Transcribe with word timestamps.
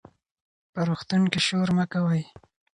په 0.73 0.79
روغتون 0.87 1.23
کې 1.31 1.39
شور 1.47 1.69
مه 1.77 1.85
کوئ. 1.91 2.23